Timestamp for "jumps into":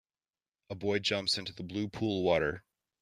0.97-1.53